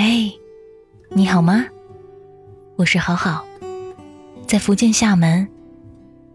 [0.00, 0.32] 嘿，
[1.08, 1.66] 你好吗？
[2.76, 3.44] 我是好好，
[4.46, 5.48] 在福建厦门，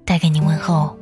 [0.03, 0.97] 带给你问候。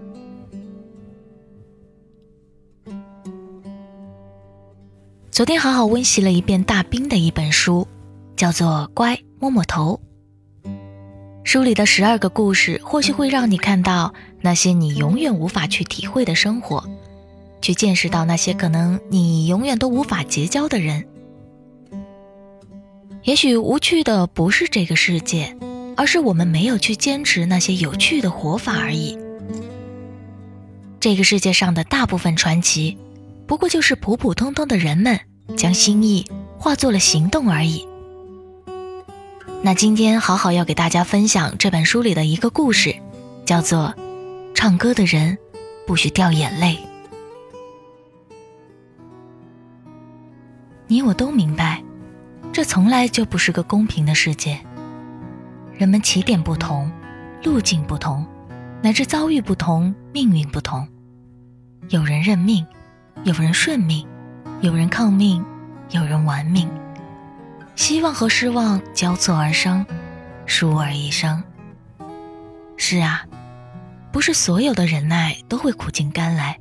[5.32, 7.88] 昨天好好温习了一遍大兵的一本书，
[8.36, 10.00] 叫做《乖摸摸头》。
[11.43, 16.88] 书里的十二个故事，或许会让你看到那些你永远无法去体会的生活，
[17.59, 21.07] 去见识到那些可能你永远都无法结交的人。
[23.23, 25.55] 也许无趣的不是这个世界，
[25.95, 29.17] 而是我们没有去坚持那些有趣的活法而已。
[30.99, 32.98] 这个世界上的大部分传奇，
[33.45, 35.20] 不过就是普普通通的人们
[35.55, 36.26] 将心意
[36.57, 37.88] 化作了行动而已。
[39.62, 42.95] 那今天好好要给大家分享这本书里的一个故事，
[43.45, 43.93] 叫做
[44.55, 45.38] 《唱歌的人
[45.85, 46.76] 不许掉眼泪》。
[50.87, 51.84] 你我都明白。
[52.54, 54.60] 这从来就不是个公平的世界。
[55.74, 56.91] 人们起点不同，
[57.43, 58.26] 路径不同，
[58.82, 60.85] 乃至遭遇不同，命运不同。
[61.90, 62.66] 有人认命，
[63.24, 64.06] 有人顺命，
[64.59, 65.44] 有人抗命，
[65.91, 66.69] 有人玩命。
[67.75, 69.86] 希望和失望交错而生，
[70.46, 71.41] 倏而一生。
[72.75, 73.25] 是啊，
[74.12, 76.59] 不是所有的忍耐都会苦尽甘来，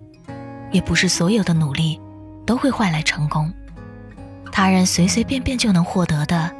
[0.70, 2.00] 也不是所有的努力
[2.46, 3.52] 都会换来成功。
[4.52, 6.54] 他人随随便便就能获得的，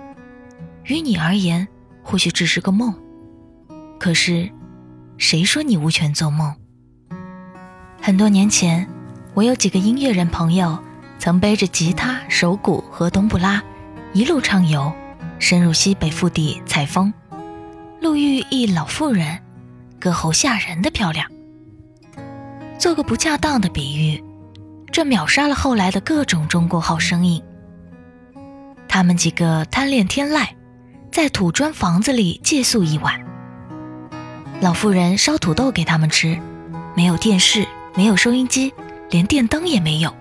[0.85, 1.67] 于你而言
[2.03, 2.95] 或许只是个梦。
[3.99, 4.51] 可是，
[5.19, 6.55] 谁说你无权做梦？
[8.01, 8.89] 很多年前，
[9.35, 10.79] 我有几个音乐人朋友，
[11.19, 13.63] 曾背着吉他、手鼓和冬不拉，
[14.15, 14.91] 一路畅游，
[15.39, 17.13] 深入西北腹地采风，
[18.01, 19.39] 路遇一老妇人，
[19.99, 21.31] 歌喉吓人的漂亮。
[22.79, 24.25] 做个不恰当的比喻，
[24.91, 27.43] 这秒杀了后来的各种中国好声音。
[28.91, 30.49] 他们几个贪恋天籁，
[31.13, 33.25] 在土砖房子里借宿一晚。
[34.61, 36.37] 老妇人烧土豆给他们吃，
[36.97, 37.65] 没有电视，
[37.95, 38.75] 没有收音机，
[39.09, 40.13] 连电灯也没有。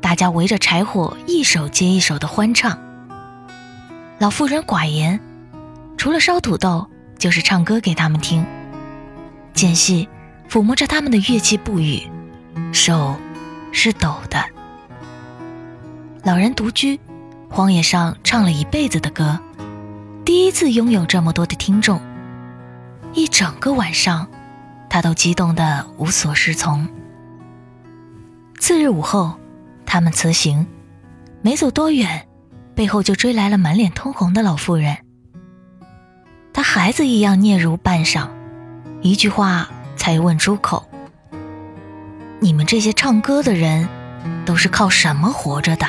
[0.00, 2.78] 大家围着柴火，一首接一首的欢唱。
[4.18, 5.20] 老妇人寡言，
[5.98, 6.88] 除了烧土豆，
[7.18, 8.42] 就是唱歌给他们听。
[9.52, 10.08] 间隙
[10.48, 12.08] 抚摸着他们的乐器不语，
[12.72, 13.14] 手
[13.70, 14.42] 是抖的。
[16.22, 16.98] 老人独居。
[17.54, 19.38] 荒野上唱了一辈子的歌，
[20.24, 22.00] 第一次拥有这么多的听众，
[23.12, 24.26] 一整个晚上，
[24.90, 26.88] 他都激动得无所适从。
[28.58, 29.34] 次日午后，
[29.86, 30.66] 他们辞行，
[31.42, 32.26] 没走多远，
[32.74, 34.96] 背后就追来了满脸通红的老妇人。
[36.52, 38.26] 他孩子一样嗫嚅半晌，
[39.00, 40.84] 一句话才问出口
[42.42, 43.88] ：“你们这些唱歌的人，
[44.44, 45.86] 都是靠什么活着的？”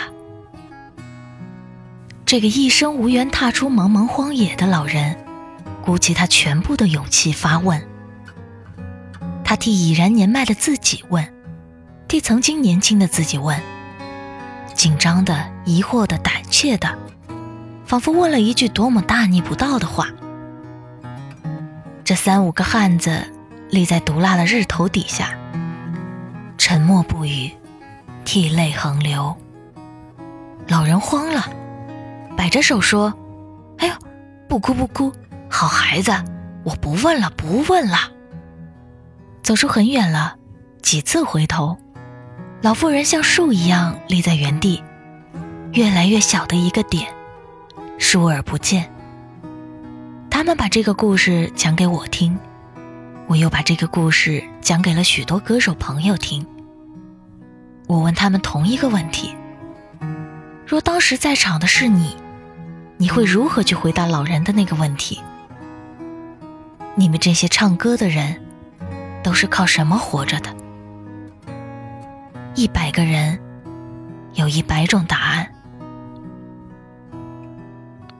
[2.26, 5.16] 这个一生无缘踏出茫茫荒野的老人，
[5.84, 7.80] 鼓起他全部的勇气发问。
[9.44, 11.32] 他替已然年迈的自己问，
[12.08, 13.62] 替曾经年轻的自己问，
[14.74, 16.98] 紧张的、疑惑的、胆怯的，
[17.86, 20.08] 仿佛问了一句多么大逆不道的话。
[22.04, 23.24] 这三五个汉子
[23.70, 25.38] 立在毒辣的日头底下，
[26.58, 27.52] 沉默不语，
[28.26, 29.36] 涕泪横流。
[30.68, 31.46] 老人慌了。
[32.38, 33.14] 摆着手说
[33.80, 33.94] ：“哎呦，
[34.48, 35.12] 不哭不哭，
[35.50, 36.12] 好孩子，
[36.64, 37.98] 我不问了，不问了。”
[39.42, 40.36] 走出很远了，
[40.82, 41.78] 几次回头，
[42.62, 44.84] 老妇人像树一样立在原地，
[45.74, 47.08] 越来越小的一个点，
[47.98, 48.92] 疏而不见。
[50.30, 52.38] 他们把这个故事讲给我听，
[53.28, 56.46] 我又把这个故事讲给了许多歌手朋友听。
[57.88, 59.34] 我问他们同一个问题：
[60.66, 62.18] 若当时在场的是你？
[62.98, 65.22] 你会如何去回答老人的那个问题？
[66.96, 68.42] 你们这些唱歌的人，
[69.22, 70.56] 都是靠什么活着的？
[72.56, 73.38] 一百个人，
[74.36, 75.52] 有一百种答案。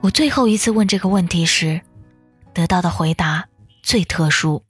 [0.02, 1.80] 我最后一次问这个问题时，
[2.52, 3.46] 得到的回答
[3.82, 4.62] 最特殊。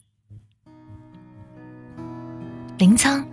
[2.79, 3.25] 临沧，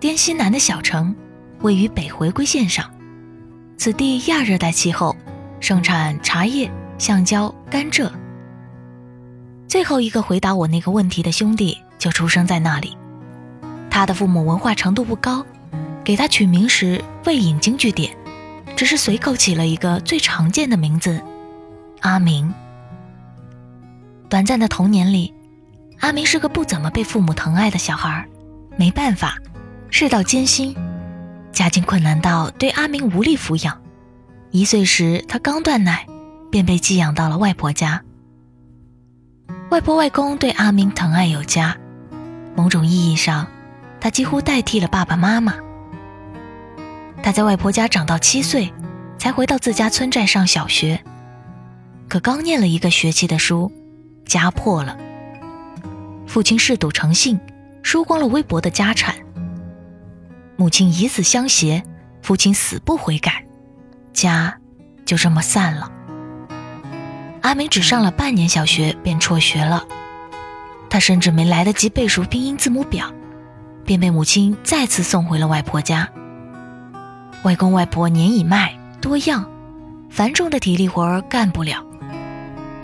[0.00, 1.14] 滇西南的小城，
[1.60, 2.90] 位于北回归线上，
[3.76, 5.14] 此地亚热带气候。
[5.64, 8.12] 盛产茶叶、橡胶、甘蔗。
[9.66, 12.94] 最后一个回答我那个问题的兄弟就出生在那里。
[13.88, 15.42] 他的父母文化程度不高，
[16.04, 18.14] 给他取名时未引经据典，
[18.76, 21.18] 只是随口起了一个最常见的名字——
[22.02, 22.52] 阿明。
[24.28, 25.32] 短暂的童年里，
[26.00, 28.22] 阿明是个不怎么被父母疼爱的小孩。
[28.76, 29.38] 没办法，
[29.88, 30.76] 世道艰辛，
[31.52, 33.80] 家境困难到对阿明无力抚养。
[34.54, 36.06] 一岁时，他刚断奶，
[36.48, 38.00] 便被寄养到了外婆家。
[39.72, 41.76] 外婆外公对阿明疼爱有加，
[42.54, 43.48] 某种意义上，
[44.00, 45.56] 他几乎代替了爸爸妈妈。
[47.20, 48.72] 他在外婆家长到七岁，
[49.18, 51.02] 才回到自家村寨上小学。
[52.08, 53.72] 可刚念了一个学期的书，
[54.24, 54.96] 家破了。
[56.28, 57.40] 父亲嗜赌成性，
[57.82, 59.16] 输光了微薄的家产。
[60.54, 61.82] 母亲以死相挟，
[62.22, 63.44] 父亲死不悔改，
[64.14, 64.56] 家
[65.04, 65.90] 就这么散了。
[67.42, 69.84] 阿明只上了半年小学便辍学了，
[70.88, 73.12] 他甚至没来得及背熟拼音字母表，
[73.84, 76.08] 便被母亲再次送回了外婆家。
[77.42, 79.44] 外公外婆年已迈，多样，
[80.08, 81.84] 繁重的体力活儿干不了，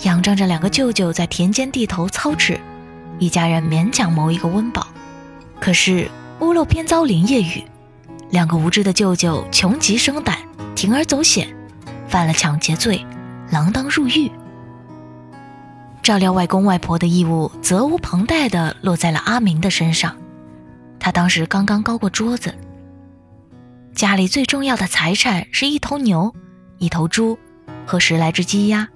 [0.02, 2.60] 仰仗着两个舅舅在田间地头操持，
[3.18, 4.86] 一家人勉强谋一个温饱。
[5.58, 6.10] 可是
[6.40, 7.64] 屋漏偏遭连夜雨，
[8.28, 10.36] 两个无知的舅舅穷极生胆，
[10.74, 11.54] 铤而走险，
[12.08, 13.04] 犯了抢劫罪，
[13.50, 14.30] 锒铛入狱。
[16.02, 20.16] 照料外公外婆的义务责无旁贷地落在了阿明的身上，
[20.98, 22.54] 他当时刚刚高过桌子。
[23.94, 26.34] 家里最重要的财产是一头牛、
[26.78, 27.38] 一头猪
[27.86, 28.88] 和十来只鸡鸭。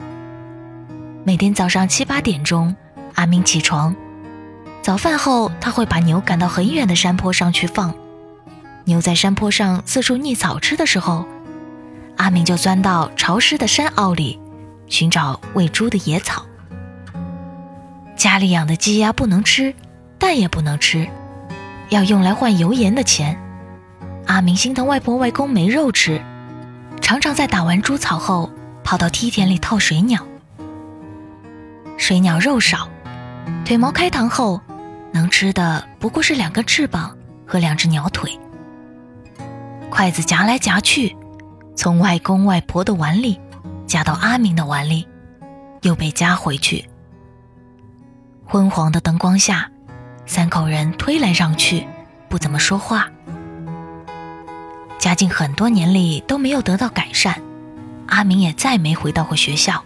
[1.24, 2.74] 每天早上七八点钟，
[3.14, 3.94] 阿明起床，
[4.82, 7.94] 早饭后他会把牛赶到很远的山坡上去放。
[8.84, 11.26] 牛在山坡上四处觅草吃的时候，
[12.16, 14.40] 阿明就钻到潮湿的山坳里
[14.86, 16.44] 寻找喂猪的野草。
[18.16, 19.74] 家里养的鸡鸭不能吃，
[20.18, 21.08] 蛋也不能吃，
[21.90, 23.38] 要用来换油盐的钱。
[24.26, 26.22] 阿明心疼外婆外公没肉吃，
[27.00, 28.50] 常常在打完猪草后
[28.82, 30.24] 跑到梯田里套水鸟。
[31.98, 32.88] 水鸟肉少，
[33.64, 34.60] 腿毛开膛后，
[35.12, 37.16] 能吃的不过是两根翅膀
[37.46, 38.38] 和两只鸟腿。
[39.90, 41.16] 筷子夹来夹去，
[41.76, 43.40] 从外公外婆的碗里
[43.86, 45.06] 夹到阿明的碗里，
[45.82, 46.84] 又被夹回去。
[48.46, 49.70] 昏黄的灯光下，
[50.26, 51.86] 三口人推来让去，
[52.28, 53.08] 不怎么说话。
[54.98, 57.42] 家境很多年里都没有得到改善，
[58.06, 59.84] 阿明也再没回到过学校。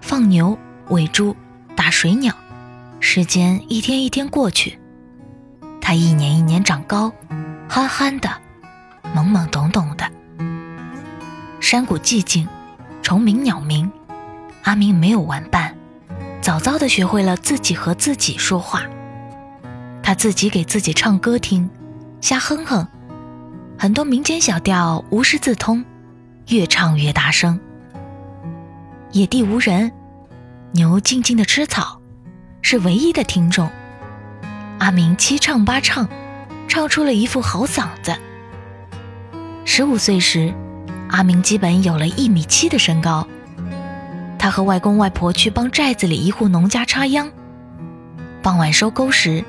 [0.00, 0.56] 放牛、
[0.88, 1.36] 喂猪、
[1.74, 2.34] 打水鸟，
[3.00, 4.78] 时间一天一天过去，
[5.80, 7.12] 他一年一年长高，
[7.68, 8.30] 憨憨的，
[9.14, 10.10] 懵懵懂懂的。
[11.60, 12.48] 山谷寂静，
[13.02, 13.92] 虫鸣鸟鸣，
[14.62, 15.76] 阿明没有玩伴，
[16.40, 18.82] 早早的学会了自己和自己说话。
[20.02, 21.68] 他自己给自己唱歌听，
[22.22, 22.88] 瞎哼哼。
[23.78, 25.84] 很多民间小调无师自通，
[26.48, 27.60] 越唱越大声。
[29.12, 29.92] 野地无人，
[30.72, 32.00] 牛静静的吃草，
[32.62, 33.70] 是唯一的听众。
[34.78, 36.08] 阿明七唱八唱，
[36.66, 38.16] 唱出了一副好嗓子。
[39.66, 40.52] 十五岁时，
[41.10, 43.26] 阿明基本有了一米七的身高。
[44.38, 47.30] 他和外公外婆去帮寨子里一户农家插秧，
[48.42, 49.44] 傍晚收沟时，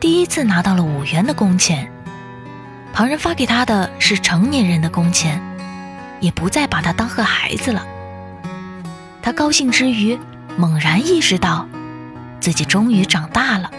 [0.00, 1.90] 第一次拿到了五元的工钱。
[2.92, 5.42] 旁人发给他的是成年人的工钱，
[6.20, 7.84] 也不再把他当个孩子了。
[9.20, 10.18] 他高兴之余，
[10.56, 11.66] 猛然意识到，
[12.40, 13.70] 自己终于长大了。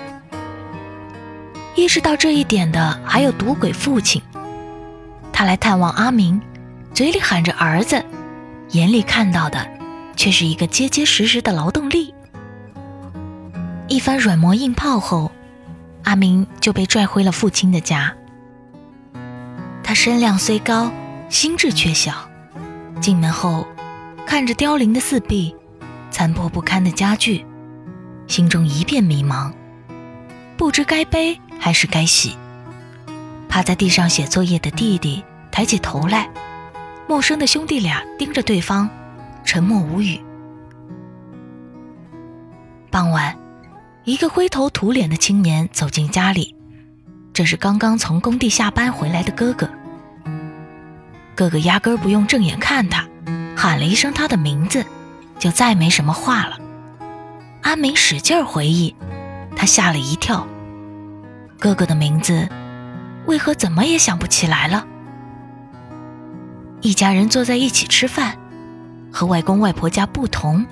[1.75, 4.21] 意识到这一点的还有赌鬼父亲，
[5.31, 6.41] 他来探望阿明，
[6.95, 8.01] 嘴里喊着儿子，
[8.69, 9.67] 眼里看到的
[10.15, 12.13] 却是一个结结实实的劳动力。
[13.89, 15.29] 一番软磨硬泡后，
[16.05, 18.15] 阿明就被拽回了父亲的家。
[19.83, 20.89] 他身量虽高，
[21.27, 22.13] 心智却小。
[23.01, 23.67] 进门后，
[24.25, 25.53] 看着凋零的四壁，
[26.09, 27.45] 残破不堪的家具，
[28.25, 29.51] 心中一片迷茫，
[30.55, 32.37] 不知该悲还是该喜。
[33.49, 35.21] 趴在地上写作业的弟弟
[35.51, 36.29] 抬起头来，
[37.07, 38.89] 陌生的兄弟俩盯着对方，
[39.43, 40.19] 沉默无语。
[42.89, 43.37] 傍晚，
[44.05, 46.55] 一个灰头土脸的青年走进家里。
[47.31, 49.69] 这是刚刚从工地下班回来的哥哥。
[51.35, 53.05] 哥哥压根儿不用正眼看他，
[53.55, 54.83] 喊了一声他的名字，
[55.37, 56.57] 就再没什么话了。
[57.61, 58.95] 阿明使劲回忆，
[59.55, 60.47] 他吓了一跳，
[61.59, 62.47] 哥哥的名字
[63.27, 64.87] 为何怎么也想不起来了？
[66.85, 68.37] 一家人坐在一起吃饭，
[69.11, 70.63] 和外公外婆家不同，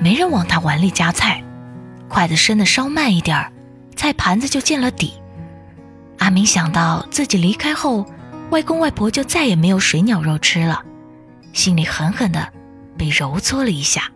[0.00, 1.40] 没人往他碗里夹菜，
[2.08, 3.52] 筷子伸的稍慢一点儿，
[3.94, 5.14] 菜盘子就见了底。
[6.18, 8.04] 阿明想到自己离开后，
[8.50, 10.82] 外公外婆就再也没有水鸟肉吃了，
[11.52, 12.52] 心里狠狠的
[12.98, 14.10] 被揉搓了一下。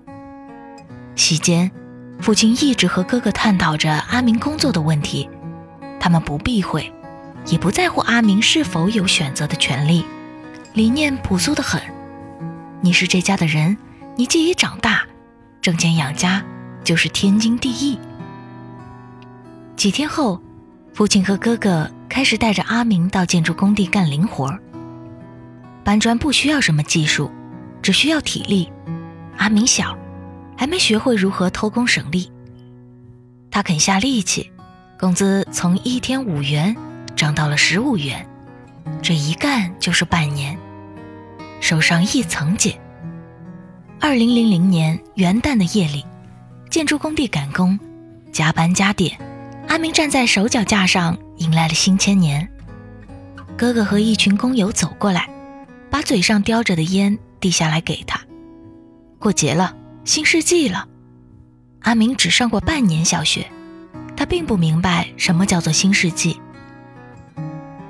[1.14, 1.70] 席间，
[2.18, 5.30] 父亲一直和哥哥探讨着阿明工作的问题，
[6.00, 6.92] 他们不避讳，
[7.46, 10.04] 也不在乎阿明是否有选择的权利，
[10.74, 11.82] 理念朴素的很，
[12.80, 13.76] 你是这家的人，
[14.16, 15.02] 你既已长大，
[15.60, 16.42] 挣钱养家
[16.82, 17.98] 就是天经地义。
[19.76, 20.40] 几天后，
[20.94, 24.58] 父亲和哥哥开始带着阿明到建筑工地干零活儿。
[25.84, 27.30] 搬砖不需要什么技术，
[27.82, 28.72] 只需要体力。
[29.36, 29.94] 阿明小，
[30.56, 32.32] 还没学会如何偷工省力。
[33.50, 34.50] 他肯下力气，
[34.98, 36.74] 工资从一天五元
[37.14, 38.26] 涨到了十五元，
[39.02, 40.58] 这一干就是半年，
[41.62, 42.78] 手上一层茧。
[43.98, 46.04] 二零零零年元旦的夜里，
[46.68, 47.78] 建筑工地赶工，
[48.30, 49.16] 加班加点，
[49.68, 52.46] 阿明站在手脚架上迎来了新千年。
[53.56, 55.26] 哥哥和一群工友走过来。
[55.92, 58.18] 把嘴上叼着的烟递下来给他。
[59.18, 59.76] 过节了，
[60.06, 60.88] 新世纪了。
[61.80, 63.46] 阿明只上过半年小学，
[64.16, 66.40] 他并不明白什么叫做新世纪。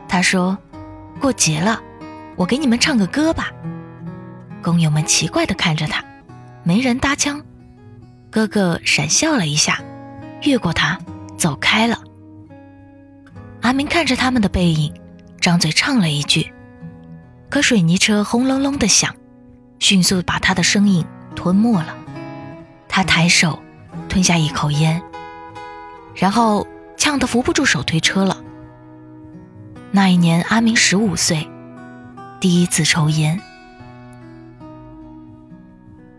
[0.08, 0.58] 他说
[1.22, 1.80] ：“过节了，
[2.36, 3.50] 我给你们唱个歌吧。”
[4.62, 6.04] 工友们奇怪地看着他，
[6.62, 7.42] 没人搭腔。
[8.30, 9.80] 哥哥闪笑了一下，
[10.42, 10.98] 越过他
[11.36, 11.98] 走开了。
[13.60, 14.92] 阿明看着他们的背影，
[15.40, 16.52] 张嘴唱了一句。
[17.50, 19.14] 可水泥车轰隆隆的响，
[19.78, 21.94] 迅速把他的声音吞没了。
[22.88, 23.58] 他抬手
[24.08, 25.02] 吞下一口烟，
[26.14, 28.36] 然后呛得扶不住手推车了。
[29.90, 31.46] 那一年，阿明十五岁，
[32.42, 33.40] 第一次抽烟。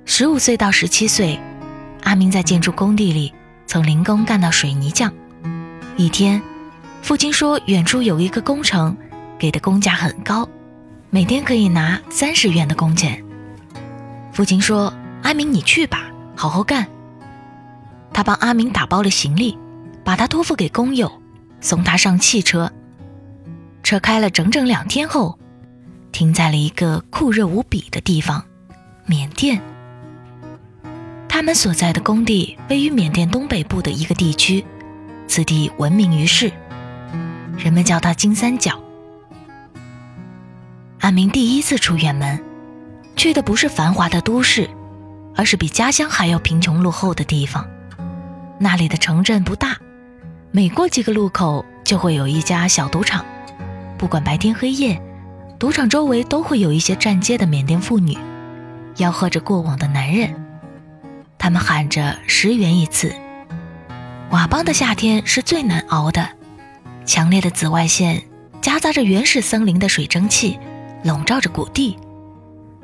[0.06, 1.38] 十五岁到十七岁，
[2.04, 3.34] 阿明在建筑工地里
[3.68, 5.14] 从零工干到水泥匠。
[5.98, 6.42] 一天，
[7.02, 8.96] 父亲说远处有一个工程，
[9.38, 10.48] 给的工价很高。
[11.10, 13.22] 每天可以拿三十元的工钱。
[14.32, 16.88] 父亲说：“阿明，你去吧，好好干。”
[18.14, 19.58] 他帮阿明打包了行李，
[20.06, 21.12] 把他托付给工友，
[21.60, 22.72] 送他上汽车。
[23.84, 25.38] 车开了整整两天后，
[26.14, 28.46] 停在了一个酷热无比的地方——
[29.06, 29.60] 缅甸。
[31.28, 34.64] 他们所在的工地位于缅甸东北部的一个地区，
[35.28, 36.52] 此地闻名于世，
[37.58, 38.80] 人们叫它金三角。
[41.00, 42.42] 阿明第一次出远门，
[43.16, 44.70] 去的不是繁华的都市，
[45.36, 47.68] 而是比家乡还要贫穷落后的地方。
[48.60, 49.76] 那里的城镇不大，
[50.52, 53.26] 每过几个路口就会有一家小赌场。
[53.98, 55.02] 不管白天黑夜，
[55.64, 58.18] 赌场周围都会有一些站街的缅甸妇女，
[58.98, 60.36] 吆喝着过往的男人。
[61.38, 63.16] 他们喊着十元一次。
[64.30, 66.28] 佤邦的夏天是最难熬的，
[67.06, 68.22] 强烈的紫外线
[68.60, 70.60] 夹杂着原始森林的水蒸气。
[71.02, 71.98] 笼罩着谷地，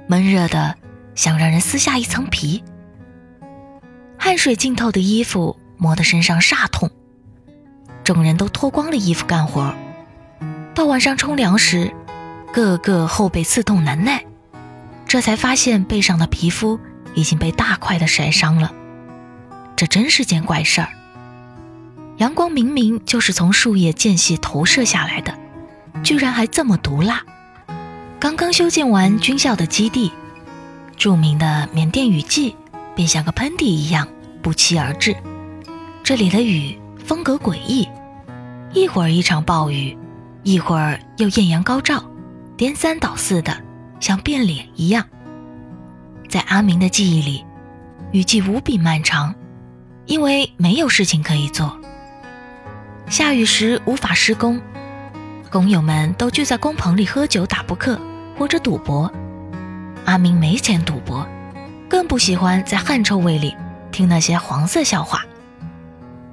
[0.07, 0.73] 闷热的
[1.15, 2.63] 想让人撕下一层皮。
[4.17, 6.89] 汗水浸透的衣服磨得身上煞痛，
[8.05, 9.75] 众人都脱光了衣服干活。
[10.73, 11.93] 到晚上冲凉时，
[12.53, 14.25] 个个后背刺痛难耐，
[15.05, 16.79] 这才发现背上的皮肤
[17.13, 18.71] 已经被大块的晒伤了。
[19.75, 20.89] 这真是件怪事儿。
[22.17, 25.33] 阳光明明就是从树叶间隙投射下来的，
[26.03, 27.23] 居然还这么毒辣。
[28.19, 30.11] 刚刚修建完军校的基地，
[30.97, 32.55] 著名的缅甸雨季
[32.93, 34.07] 便像个喷嚏一样
[34.41, 35.15] 不期而至。
[36.03, 37.87] 这里的雨风格诡异，
[38.73, 39.97] 一会儿一场暴雨，
[40.43, 42.03] 一会儿又艳阳高照，
[42.59, 43.55] 颠三倒四的，
[44.01, 45.05] 像变脸一样。
[46.27, 47.45] 在阿明的记忆里，
[48.11, 49.33] 雨季无比漫长，
[50.05, 51.79] 因为没有事情可以做。
[53.07, 54.59] 下雨时无法施工，
[55.49, 57.97] 工友们都聚在工棚里喝酒打扑克。
[58.37, 59.09] 或者赌博，
[60.03, 61.25] 阿明没钱赌博，
[61.89, 63.55] 更不喜欢在汗臭味里
[63.89, 65.25] 听那些黄色笑话，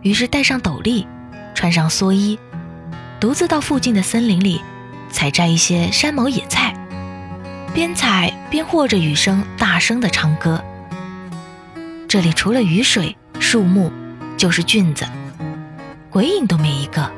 [0.03, 1.07] 于是戴上斗笠，
[1.55, 2.37] 穿上蓑衣，
[3.21, 4.61] 独自到附近的森林里
[5.17, 6.75] 采摘一些山毛野菜，
[7.73, 10.63] 边采边和着雨声大声地唱歌。
[12.07, 13.91] 这里除了雨水、树木，
[14.37, 15.07] 就是菌子，
[16.11, 17.11] 鬼影都没一个，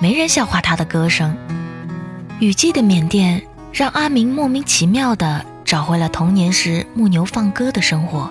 [0.00, 1.34] 没人笑话他的歌声。
[2.40, 3.42] 雨季的缅甸。
[3.72, 8.30] 让阿明莫名其妙地找回了童年时牧牛放歌的生活。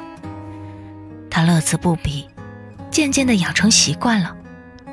[1.29, 2.29] 他乐此不疲，
[2.89, 4.33] 渐渐地养成习惯了，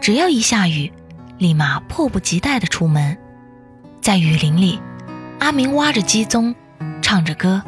[0.00, 0.92] 只要一下雨，
[1.38, 3.16] 立马迫不及待地出门。
[4.00, 4.80] 在雨林里，
[5.40, 6.54] 阿明挖着鸡枞，
[7.02, 7.62] 唱着歌，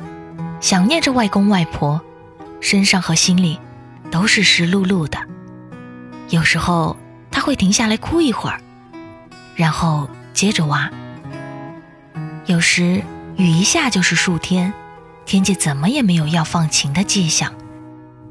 [0.60, 2.00] 想念着外公外婆，
[2.60, 3.58] 身上和心里
[4.10, 5.18] 都是湿漉漉的。
[6.30, 6.96] 有时候
[7.30, 8.60] 他会停下来哭一会儿，
[9.54, 10.90] 然后接着挖。
[12.46, 13.02] 有时
[13.36, 14.72] 雨一下就是数天，
[15.26, 17.52] 天气怎么也没有要放晴的迹象，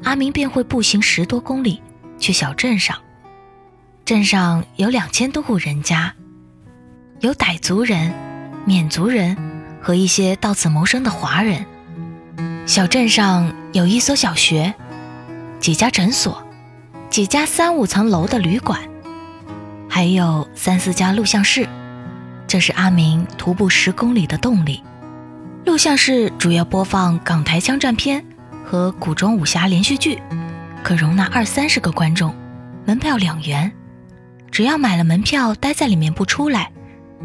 [0.04, 1.82] 阿明便会步行十多公里
[2.18, 2.98] 去小镇上。
[4.04, 6.14] 镇上有两千多户人家，
[7.22, 8.12] 有傣族人、
[8.66, 9.38] 缅族人
[9.80, 11.64] 和一些到此谋生的华人。
[12.66, 14.74] 小镇上有一所小学，
[15.60, 16.44] 几家诊所，
[17.12, 18.80] 几家三五层楼的旅馆，
[19.88, 21.70] 还有三四家录像室。
[22.48, 24.82] 这是阿明徒步十公里的动力。
[25.64, 28.26] 录像室主要播放港台枪战片
[28.66, 30.20] 和古装武侠连续剧，
[30.82, 32.34] 可容纳二三十个观众，
[32.84, 33.72] 门票两元。
[34.50, 36.72] 只要买了门票，待在里面不出来，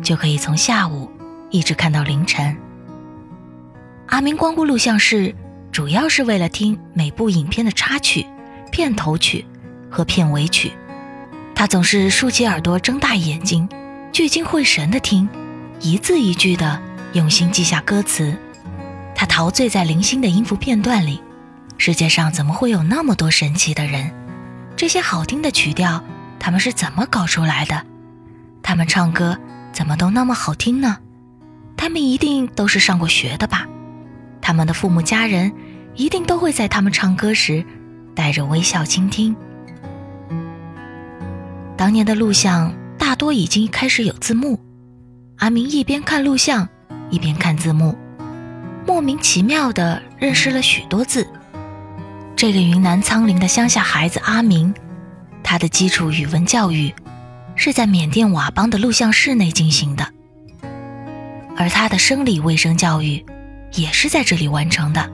[0.02, 1.10] 就可以从下午
[1.50, 2.56] 一直看到凌晨。
[4.06, 5.34] 阿明光顾录像室，
[5.72, 8.24] 主要是为了听每部影片的插曲、
[8.70, 9.44] 片头曲
[9.90, 10.72] 和片尾曲。
[11.54, 13.68] 他总是竖起耳朵，睁大眼睛，
[14.12, 15.28] 聚精会神地听，
[15.80, 16.80] 一字一句的
[17.14, 18.36] 用心记下歌词。
[19.14, 21.20] 他陶醉在零星的音符片段里。
[21.78, 24.10] 世界上怎么会有那么多神奇的人？
[24.76, 26.02] 这些好听的曲调。
[26.38, 27.82] 他们是怎么搞出来的？
[28.62, 29.36] 他们唱歌
[29.76, 30.96] 怎么都那么好听呢？
[31.76, 33.68] 他们一定都是上过学的吧？
[34.40, 35.52] 他们的父母家人
[35.94, 37.62] 一定都会在他们唱歌时
[38.14, 39.36] 带着微笑倾听。
[41.76, 44.58] 当年的录像大多已经开始有字幕，
[45.36, 46.66] 阿明一边看录像
[47.10, 47.94] 一边看字幕，
[48.86, 51.28] 莫名其妙的认识了许多字。
[52.34, 54.72] 这个云南苍林的乡下孩子阿明。
[55.42, 56.94] 他的基础语文教育
[57.56, 60.06] 是在缅甸佤邦的录像室内进行的，
[61.56, 63.24] 而他的生理卫生教育
[63.72, 65.10] 也是在这里完成的。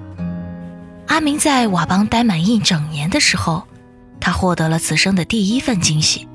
[1.07, 3.63] 阿明在佤邦待满一整年的时候，
[4.21, 6.29] 他获得了此生的第一份惊喜，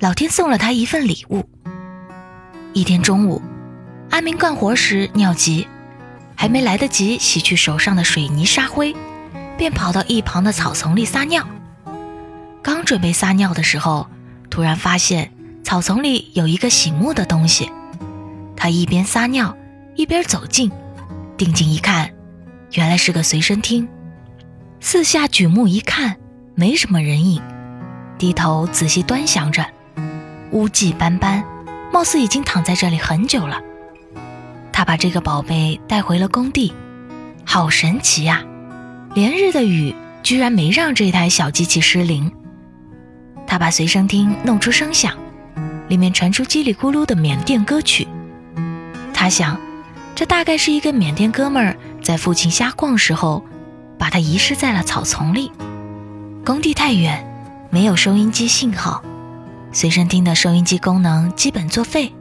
[0.00, 1.44] 老天送了他一份礼物。
[2.72, 3.40] 一天中午，
[4.10, 5.66] 阿明干活时尿急，
[6.34, 8.94] 还没来得及洗去手上的水泥沙灰，
[9.56, 11.46] 便跑到一旁的草丛里撒尿。
[12.62, 14.06] 刚准备撒尿的时候，
[14.56, 15.30] 突然发现
[15.62, 17.70] 草丛里有一个醒目的东西。
[18.56, 19.54] 他一边撒尿
[19.96, 20.72] 一边走近，
[21.36, 22.10] 定睛一看，
[22.72, 23.86] 原来是个随身听。
[24.80, 26.16] 四下举目一看，
[26.54, 27.42] 没什么人影，
[28.16, 29.62] 低头仔细端详着，
[30.52, 31.44] 污迹斑斑，
[31.92, 33.60] 貌似已经躺在这里很久了。
[34.72, 36.72] 他把这个宝贝带回了工地，
[37.44, 38.42] 好神奇呀！
[39.12, 42.32] 连日的雨居然没让这台小机器失灵。
[43.46, 45.16] 他把随身听弄出声响，
[45.88, 48.06] 里面传出叽里咕噜的缅甸歌曲。
[49.14, 49.58] 他想，
[50.14, 53.44] 这大概是一个缅甸哥们儿在附近瞎逛时候，
[53.98, 55.50] 把他遗失在了草丛里。
[56.44, 57.24] 工地太远，
[57.70, 59.02] 没有收音机信号，
[59.72, 62.12] 随身听的收音机功能基本作废，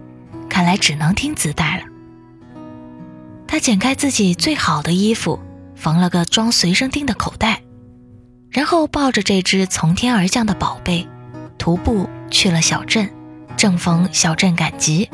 [0.50, 1.84] 看来只能听磁带了。
[3.48, 5.40] 他剪开自己最好的衣服，
[5.76, 7.62] 缝了个装随身听的口袋，
[8.50, 11.08] 然后抱着这只从天而降的宝贝。
[11.66, 13.10] 徒步去了小镇，
[13.58, 15.10] 正逢小镇赶集。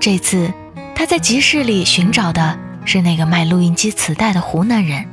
[0.00, 0.50] 这次
[0.94, 5.04] 他在集市里寻找的是那个卖录音机磁带的湖南人。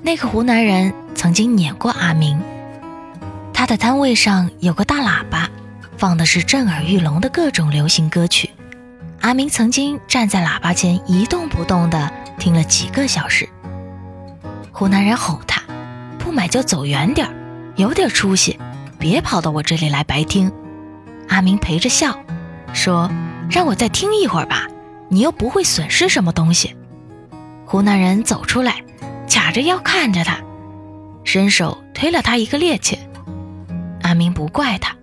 [0.00, 2.40] 那个湖南人曾经撵过阿明。
[3.52, 5.50] 他的摊位上有个大喇叭，
[5.98, 8.48] 放的是震耳欲聋的各种流行歌曲。
[9.20, 13.46] 阿明曾经站在喇叭前一动不动地听了几个小时。
[14.72, 15.62] 湖南人吼他
[16.18, 17.34] ：“不买就走远点儿，
[17.76, 18.58] 有点出息。”
[19.02, 20.52] 别跑到我这里来白听，
[21.28, 22.16] 阿明陪着笑，
[22.72, 23.10] 说
[23.50, 24.68] ：“让我再听一会儿吧，
[25.08, 26.76] 你又不会损失什么东西。”
[27.66, 28.80] 湖南人走出来，
[29.28, 30.38] 卡着腰看着他，
[31.24, 32.96] 伸手推了他一个趔趄。
[34.02, 34.94] 阿明不怪他，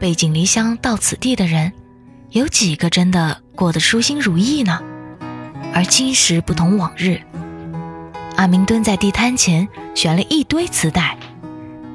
[0.00, 1.72] 背井离乡到此地的人，
[2.30, 4.80] 有几个真的过得舒心如意呢？
[5.72, 7.20] 而今时不同往日，
[8.34, 11.16] 阿明蹲在地摊前，选了一堆磁带，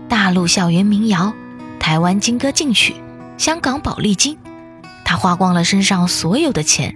[0.07, 1.33] 大陆校园民谣。
[1.81, 2.95] 台湾金歌金曲，
[3.39, 4.37] 香港宝丽金，
[5.03, 6.95] 他花光了身上所有的钱，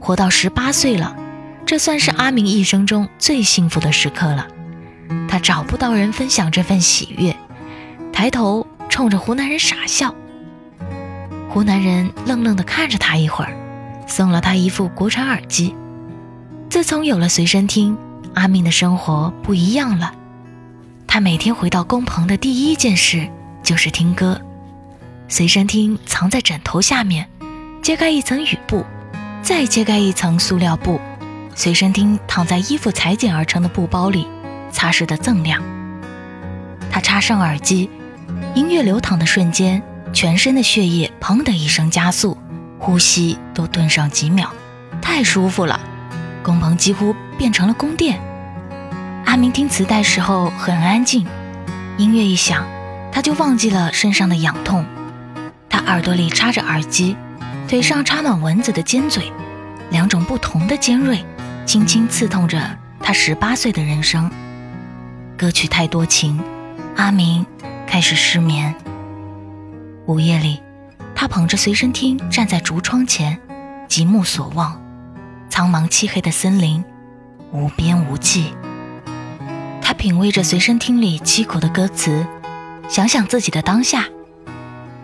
[0.00, 1.14] 活到十八岁了，
[1.66, 4.46] 这算是阿明一生中最幸福的时刻了。
[5.28, 7.36] 他找不到人分享这份喜悦，
[8.14, 10.12] 抬头冲着湖南人傻笑。
[11.50, 13.54] 湖南人愣愣地看着他一会儿，
[14.08, 15.76] 送了他一副国产耳机。
[16.70, 17.96] 自从有了随身听，
[18.34, 20.14] 阿明的生活不一样了。
[21.06, 23.28] 他每天回到工棚的第一件事。
[23.66, 24.40] 就是听歌，
[25.26, 27.28] 随身听藏在枕头下面，
[27.82, 28.86] 揭开一层雨布，
[29.42, 31.00] 再揭开一层塑料布，
[31.52, 34.28] 随身听躺在衣服裁剪而成的布包里，
[34.70, 35.60] 擦拭的锃亮。
[36.92, 37.90] 他插上耳机，
[38.54, 42.38] 音乐流淌的瞬间，全身的血液砰的一声加速，
[42.78, 44.48] 呼吸都顿上几秒，
[45.02, 45.80] 太舒服了。
[46.40, 48.20] 工棚几乎变成了宫殿。
[49.24, 51.26] 阿明听磁带时候很安静，
[51.96, 52.64] 音乐一响。
[53.16, 54.84] 他就忘记了身上的痒痛，
[55.70, 57.16] 他耳朵里插着耳机，
[57.66, 59.32] 腿上插满蚊子的尖嘴，
[59.88, 61.24] 两种不同的尖锐，
[61.64, 62.60] 轻轻刺痛着
[63.00, 64.30] 他十八岁的人生。
[65.34, 66.38] 歌曲太多情，
[66.96, 67.46] 阿明
[67.86, 68.74] 开始失眠。
[70.04, 70.60] 午夜里，
[71.14, 73.38] 他捧着随身听站在竹窗前，
[73.88, 74.78] 极目所望，
[75.48, 76.84] 苍茫漆黑的森林，
[77.50, 78.52] 无边无际。
[79.80, 82.26] 他品味着随身听里凄苦的歌词，
[82.88, 84.04] 想想自己的当下，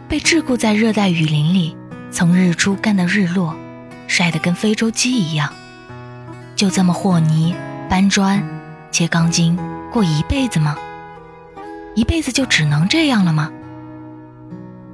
[0.09, 1.77] 被桎梏在热带雨林里，
[2.11, 3.55] 从日出干到日落，
[4.07, 5.53] 晒得跟非洲鸡一样，
[6.55, 7.55] 就这么和泥、
[7.89, 8.43] 搬砖、
[8.91, 9.59] 切钢筋。
[9.91, 10.77] 过一辈子吗？
[11.95, 13.51] 一辈子就只能这样了吗？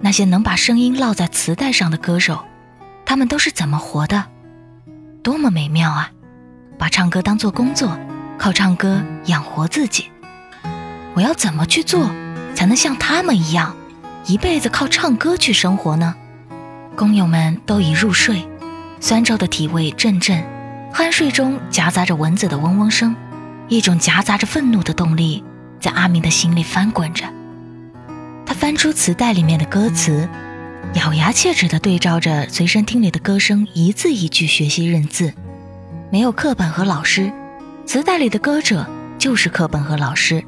[0.01, 2.45] 那些能把声音烙在磁带上的歌手，
[3.05, 4.25] 他们都是怎么活的？
[5.23, 6.11] 多么美妙啊！
[6.79, 7.97] 把唱歌当做工作，
[8.39, 10.11] 靠唱歌养活自己。
[11.15, 12.11] 我要怎么去做，
[12.59, 13.77] 才能像他们一样，
[14.27, 16.13] 一辈子靠唱歌去生活呢？
[16.97, 18.49] 工友们都已入睡，
[18.99, 20.43] 酸臭的体味阵阵，
[20.93, 23.15] 酣睡中夹杂着蚊子的嗡嗡声。
[23.69, 25.45] 一种夹杂着愤怒的动力
[25.79, 27.25] 在阿明的心里翻滚着。
[28.45, 30.29] 他翻出磁带里面的歌词，
[30.95, 35.33] 咬牙切齿地对照着随身听里的歌声，一字一句学习认字。
[36.11, 37.31] 没有课本和老师，
[37.87, 38.85] 磁带里的歌者
[39.17, 40.43] 就是课本和老师。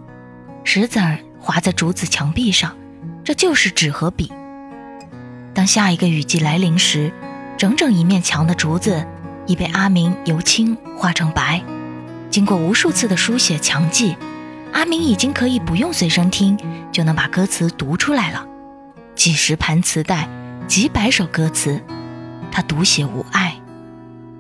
[0.64, 2.76] 石子儿划在竹子墙壁上，
[3.24, 4.30] 这就是纸和笔。
[5.54, 7.12] 当下一个雨季来临时，
[7.56, 9.06] 整整一面墙的竹子
[9.46, 11.62] 已被阿明由青化成白。
[12.30, 14.16] 经过无数次的书写强记，
[14.72, 16.56] 阿明已经可以不用随身听
[16.92, 18.46] 就能把歌词读出来了。
[19.16, 20.28] 几十盘磁带，
[20.68, 21.82] 几百首歌词，
[22.52, 23.56] 他读写无碍。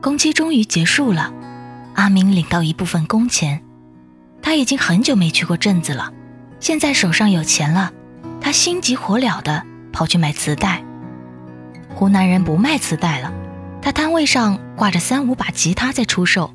[0.00, 1.32] 工期终于结束了，
[1.94, 3.62] 阿明领到一部分工钱。
[4.40, 6.12] 他已经很久没去过镇子了，
[6.60, 7.90] 现在手上有钱了，
[8.40, 10.84] 他心急火燎地跑去买磁带。
[11.94, 13.32] 湖南人不卖磁带了，
[13.80, 16.52] 他摊位上挂着三五把吉他在出售。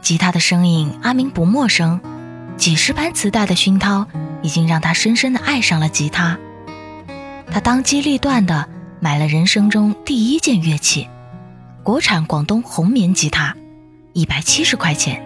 [0.00, 2.00] 吉他的声音，阿明不陌生。
[2.56, 4.06] 几十盘磁带的熏陶，
[4.42, 6.38] 已经让他深深的爱上了吉他。
[7.50, 8.68] 他当机立断的
[9.00, 11.08] 买了人生中第一件乐器——
[11.82, 13.56] 国产广东红棉吉他，
[14.12, 15.24] 一百七十块钱，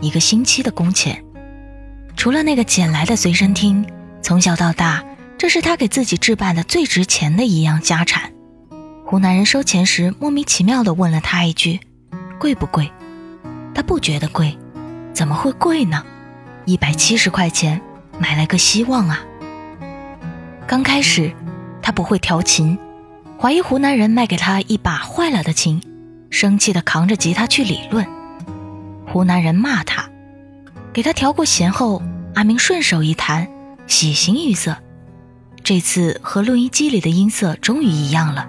[0.00, 1.22] 一个星期的工钱。
[2.16, 3.86] 除了那个捡来的随身听，
[4.22, 5.02] 从小到大，
[5.38, 8.30] 这是他给自己置办的最值钱的一样家产。
[9.06, 11.80] 湖南人收钱时，莫名其妙的问了他一句
[12.38, 12.90] ：“贵不贵？”
[13.74, 14.58] 他不觉得贵，
[15.14, 16.04] 怎么会贵呢？
[16.66, 17.80] 一百七十块钱
[18.18, 19.20] 买来个希望啊！
[20.66, 21.32] 刚开始，
[21.80, 22.76] 他不会调琴，
[23.40, 25.80] 怀疑湖南人卖给他一把坏了的琴，
[26.28, 28.06] 生气的扛着吉他去理论。
[29.06, 30.09] 湖南人骂他，
[31.00, 32.02] 给他调过弦后，
[32.34, 33.48] 阿明顺手一弹，
[33.86, 34.76] 喜形于色。
[35.64, 38.46] 这次和录音机里的音色终于一样了。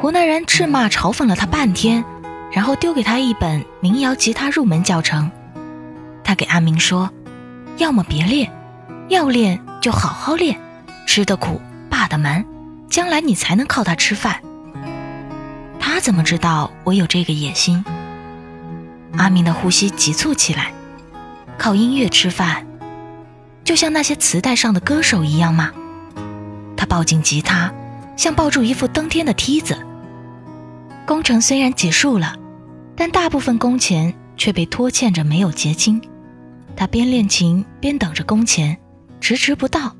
[0.00, 2.04] 湖南人斥骂嘲讽了他半天。
[2.52, 5.32] 然后丢给他一本民谣吉他入门教程，
[6.22, 7.10] 他给阿明说
[7.78, 8.52] ：“要么别练，
[9.08, 10.60] 要练就好好练，
[11.06, 12.44] 吃的苦，霸的蛮，
[12.88, 14.40] 将来你才能靠它吃饭。”
[15.80, 17.84] 他怎么知道我有这个野心？
[19.16, 20.72] 阿明的呼吸急促起来，
[21.60, 22.66] 靠音乐吃饭，
[23.62, 25.70] 就像那些磁带上的歌手一样吗？
[26.74, 27.70] 他抱紧吉他，
[28.16, 29.76] 像抱住一副登天的梯子。
[31.06, 32.34] 工程虽然结束了。
[32.96, 36.02] 但大部分工钱却被拖欠着，没有结清。
[36.76, 38.78] 他边练琴边等着工钱，
[39.20, 39.96] 迟迟不到。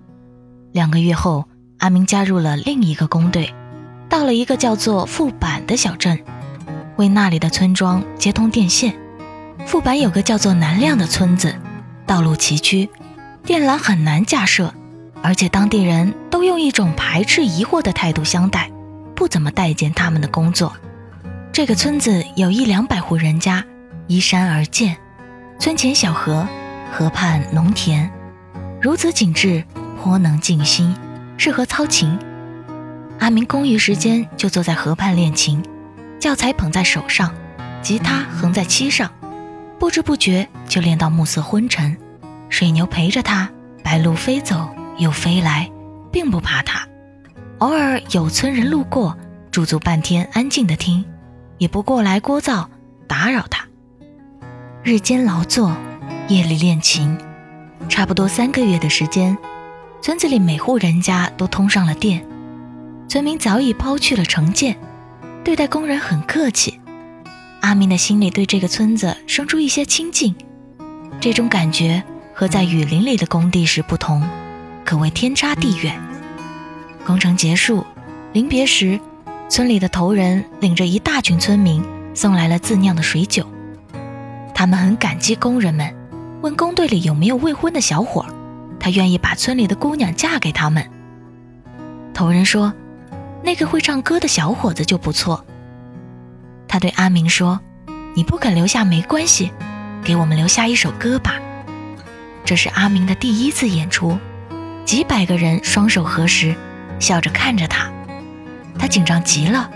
[0.73, 1.47] 两个月后，
[1.79, 3.55] 阿明加入了另一个工队，
[4.09, 6.23] 到了一个叫做富板的小镇，
[6.97, 8.95] 为那里的村庄接通电线。
[9.67, 11.55] 富板有个叫做南亮的村子，
[12.07, 12.89] 道路崎岖，
[13.45, 14.73] 电缆很难架设，
[15.23, 18.71] 而且当地人都用一种排斥、疑惑的态度相待，
[19.15, 20.73] 不怎么待见他们的工作。
[21.53, 23.65] 这个村子有一两百户人家，
[24.09, 24.97] 依山而建，
[25.59, 26.47] 村前小河，
[26.93, 28.11] 河畔农田，
[28.81, 29.65] 如此景致，
[30.03, 30.95] 颇能静心，
[31.37, 32.19] 适合操琴。
[33.19, 35.63] 阿明空余时间就坐在河畔练琴，
[36.19, 37.33] 教材捧在手上，
[37.83, 39.11] 吉他横在膝上，
[39.81, 41.97] 不知不觉就练到暮色昏沉。
[42.51, 43.51] 水牛陪着他，
[43.83, 45.71] 白鹭飞走又飞来，
[46.13, 46.87] 并不怕他。
[47.61, 49.17] 偶尔有村人路过，
[49.51, 51.03] 驻足半天，安静的听。
[51.57, 52.67] 也不过来聒噪
[53.07, 53.67] 打扰他。
[54.83, 55.75] 日间劳作，
[56.29, 57.17] 夜里练琴，
[57.89, 59.37] 差不多三个月的时间，
[60.03, 62.23] 村子里每户人家都通上了电。
[63.09, 64.77] 村民早已抛去了成见，
[65.43, 66.79] 对待工人很客气。
[67.61, 70.35] 阿明的心里对这个村子生出一些亲近，
[71.21, 72.03] 这种感觉
[72.35, 74.23] 和在雨林里的工地时不同，
[74.85, 76.01] 可谓天差地远。
[77.05, 77.85] 工程结束，
[78.33, 78.99] 临别时。
[79.49, 83.45] 村里的头人领着一大群村民送来了自酿的水酒，
[84.55, 85.93] 他们很感激工人们，
[86.41, 88.25] 问工队里有没有未婚的小伙，
[88.79, 90.89] 他愿意把村里的姑娘嫁给他们。
[92.15, 92.73] 头人说
[93.43, 95.45] ：“那个会唱歌的小伙子就不错。”
[96.71, 97.59] 他对阿明说
[98.15, 99.51] ：“你不肯留下没关系，
[100.05, 101.35] 给我们留下一首歌吧。”
[102.47, 104.17] 这是阿明的第一次演出，
[104.85, 106.55] 几百个人双手合十，
[107.01, 107.91] 笑着看着他，
[108.79, 109.69] 他紧张极了，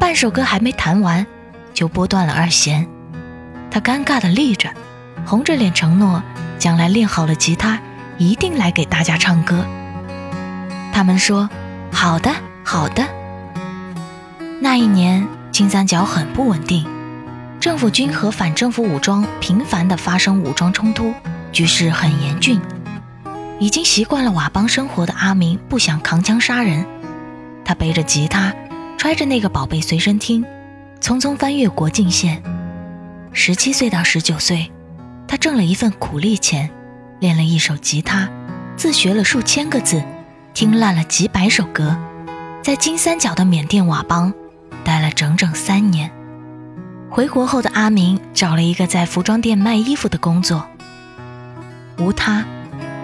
[0.00, 1.26] 半首歌还没弹完，
[1.74, 2.88] 就拨断了二弦。
[3.70, 4.70] 他尴尬地立着，
[5.26, 6.22] 红着脸承诺，
[6.58, 7.78] 将来练好了吉他，
[8.16, 9.66] 一定来给大家唱歌。
[10.94, 11.50] 他们说
[11.92, 12.34] ：“好的，
[12.64, 13.06] 好的。”
[14.62, 15.28] 那一年，
[15.58, 16.86] 金三角很不稳定，
[17.58, 21.12] 政府军和反政府武装频繁地发生武装冲突。
[21.50, 22.60] 局势很严峻，
[23.58, 26.86] 已经习惯了佤邦生活的阿明不想扛枪杀人。
[27.64, 28.54] 他背着吉他，
[28.96, 30.44] 揣着那个宝贝随身听，
[31.00, 32.40] 匆匆翻越国境线。
[33.32, 34.70] 十七岁到十九岁，
[35.26, 36.70] 他挣了一份苦力钱，
[37.18, 38.28] 练了一手吉他，
[38.76, 40.00] 自学了数千个字，
[40.54, 41.98] 听烂了几百首歌，
[42.62, 44.32] 在金三角的缅甸佤邦
[44.88, 46.10] 待了整整三年。
[47.10, 50.66] 回国后的阿明找了一个在服装店卖衣服的工作。
[51.98, 52.42] 无他，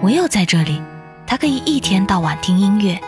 [0.01, 0.81] 唯有在这里，
[1.27, 2.99] 他可以一天到晚听音乐，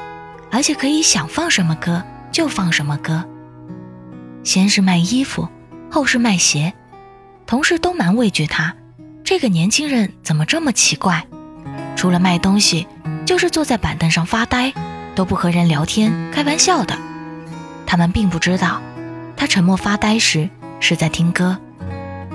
[0.52, 3.26] 而且可以想放什么歌就放什么歌。
[4.44, 5.50] 先是卖衣服，
[5.90, 6.72] 后是卖鞋，
[7.48, 8.76] 同事都蛮畏惧他，
[9.24, 11.26] 这个年轻人怎么这么奇怪？
[11.96, 12.86] 除了卖东西，
[13.26, 14.72] 就是坐在板凳上发呆，
[15.16, 16.96] 都不和人聊天、开玩笑的。
[17.88, 18.80] 他们并不知道，
[19.36, 20.48] 他沉默发呆时
[20.80, 21.58] 是在听歌，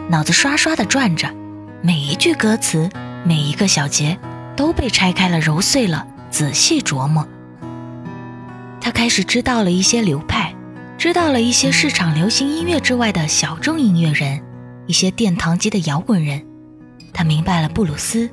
[0.08, 1.32] 脑子刷刷地转着，
[1.80, 2.90] 每一句歌词。
[3.24, 4.18] 每一个小节
[4.56, 7.24] 都被拆开了揉碎了，仔细琢磨。
[8.80, 10.52] 他开始知道了一些流派，
[10.98, 14.42] 知道了一些市场流行音乐之外的小众音乐人，
[14.88, 16.44] 一些殿堂级的摇滚人。
[17.14, 18.28] 他明白了布鲁斯、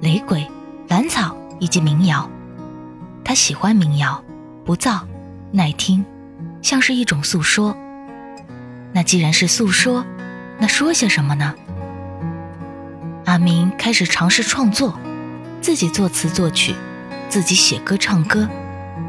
[0.00, 0.44] 雷鬼、
[0.88, 2.28] 蓝草以及民谣。
[3.22, 4.20] 他喜欢民谣，
[4.64, 4.98] 不燥，
[5.52, 6.04] 耐听，
[6.64, 7.76] 像是一种诉说。
[8.92, 10.04] 那既然是诉说，
[10.58, 11.54] 那说些什么呢？
[13.26, 14.98] 阿明开始尝试创作，
[15.60, 16.74] 自己作词作曲，
[17.28, 18.48] 自己写歌唱歌，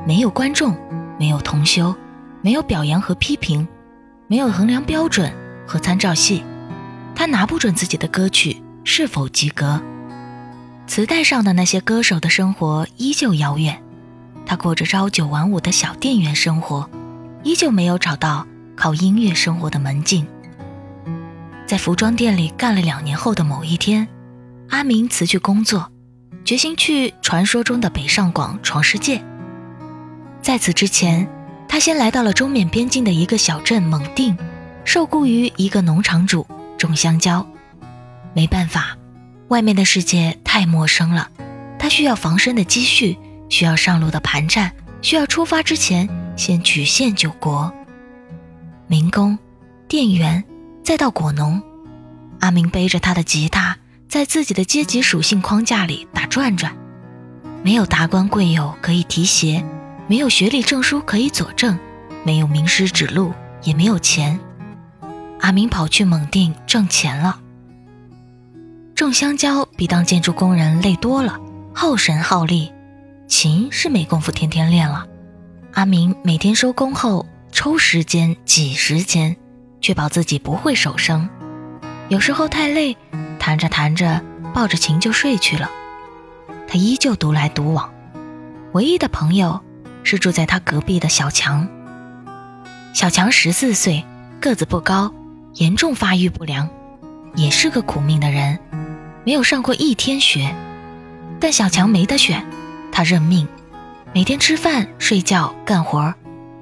[0.05, 0.77] 没有观众，
[1.17, 1.95] 没有同修，
[2.41, 3.65] 没有表扬和批评，
[4.27, 5.33] 没有衡量标准
[5.65, 6.43] 和参照系，
[7.15, 9.81] 他拿不准自己的歌曲是否及格。
[10.87, 13.81] 磁带上的那些歌手的生活依旧遥远，
[14.45, 16.89] 他过着朝九晚五的小店员生活，
[17.45, 20.27] 依旧没有找到靠音乐生活的门径。
[21.67, 24.07] 在服装店里干了两年后的某一天，
[24.69, 25.91] 阿明辞去工作，
[26.43, 29.23] 决心去传说中的北上广闯世界。
[30.41, 31.27] 在此之前，
[31.67, 34.35] 他先来到了中缅边境的一个小镇蒙定，
[34.83, 36.47] 受雇于一个农场主
[36.79, 37.45] 种香蕉。
[38.33, 38.97] 没办法，
[39.49, 41.29] 外面的世界太陌生了，
[41.77, 43.15] 他需要防身的积蓄，
[43.49, 44.71] 需要上路的盘缠，
[45.03, 47.73] 需要出发之前先曲线救国。
[48.87, 49.37] 民工，
[49.87, 50.43] 店员。
[50.83, 51.59] 再到果农，
[52.41, 53.75] 阿明背着他的吉他，
[54.07, 56.77] 在自己的阶级属性框架里打转转。
[57.63, 59.65] 没有达官贵友可以提携，
[60.05, 61.79] 没有学历证书可以佐证，
[62.23, 64.39] 没有名师指路，也没有钱。
[65.39, 67.39] 阿明跑去蒙定挣钱了。
[68.93, 71.39] 种香蕉比当建筑工人累多了，
[71.73, 72.71] 耗神耗力。
[73.27, 75.07] 琴是没工夫天天练了。
[75.75, 79.35] 阿明每天收工后抽时间挤时间。
[79.81, 81.29] 确保自己不会手生，
[82.07, 82.97] 有时候太累，
[83.37, 84.19] 弹着弹着
[84.53, 85.69] 抱着琴就睡去了。
[86.67, 87.93] 他依旧独来独往，
[88.71, 89.61] 唯一的朋友
[90.01, 91.67] 是住在他隔壁的小强。
[92.93, 94.03] 小强十四岁，
[94.39, 95.13] 个子不高，
[95.55, 96.67] 严重发育不良，
[97.35, 98.57] 也是个苦命的人，
[99.23, 100.55] 没有上过一天学。
[101.39, 102.43] 但小强没得选，
[102.91, 103.47] 他认命，
[104.15, 106.15] 每天吃饭、睡觉、干活，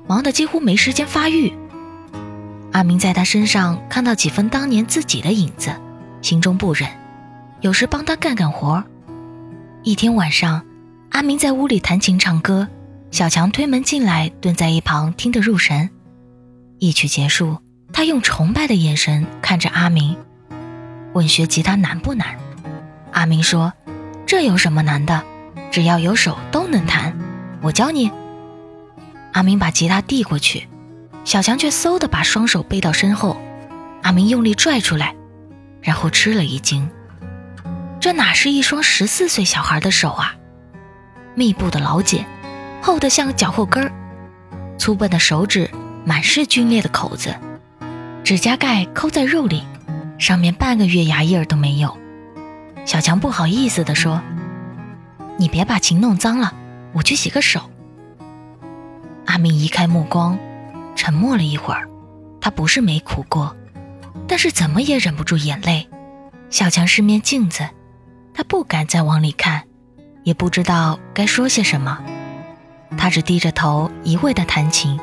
[0.08, 1.54] 忙得几乎没时间发育。
[2.72, 5.72] 阿明在他身上看到几分当年自己的影子，
[6.20, 6.90] 心中不忍，
[7.62, 8.84] 有时帮他干干活。
[9.84, 10.66] 一天晚上，
[11.12, 12.68] 阿明在屋里弹琴唱歌，
[13.12, 15.92] 小强推门进来，蹲在一旁听得入神。
[16.80, 17.60] 一曲结束，
[17.94, 20.18] 他用崇拜的眼神看着阿明，
[21.14, 22.36] 问学吉他难不难？
[23.12, 23.72] 阿明说
[24.26, 25.24] ：“这有什么难的？
[25.70, 27.16] 只要有手都能弹，
[27.64, 28.12] 我教你。”
[29.34, 30.68] 阿明把吉他递过去。
[31.26, 33.42] 小强却嗖的把双手背到身后，
[34.02, 35.16] 阿明用力拽出来，
[35.82, 36.90] 然后吃了一惊。
[38.02, 40.36] 这哪是一双十四岁小孩的手啊？
[41.34, 42.26] 密布的老茧，
[42.82, 43.92] 厚得像脚后跟儿，
[44.78, 45.72] 粗笨的手指
[46.04, 47.34] 满是皲裂的口子，
[48.22, 49.64] 指甲盖抠在肉里，
[50.20, 51.98] 上面半个月牙印儿都没有。
[52.84, 54.22] 小强不好意思地说
[55.40, 56.54] ：“你别把琴弄脏了，
[56.94, 57.70] 我去洗个手。”
[59.26, 60.38] 阿明移开目光，
[60.96, 61.88] 沉默了一会儿。
[62.40, 63.56] 他不是没哭过，
[64.28, 65.88] 但是怎么也忍不住眼泪。
[66.50, 67.68] 小强是面镜子，
[68.34, 69.64] 他不敢再往里看，
[70.24, 72.04] 也不知道该说些什么。
[72.98, 75.00] 他只低着头一味地弹琴。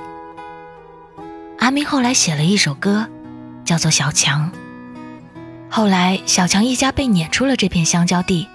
[1.58, 3.08] 阿明后来写了一首歌，
[3.64, 4.52] 叫做《小强》。
[5.70, 8.46] 后来，小强一家被撵出了这片香蕉地，